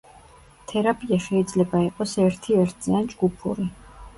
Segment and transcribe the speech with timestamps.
[0.71, 3.69] თერაპია შეიძლება იყოს ერთი-ერთზე, ან ჯგუფური.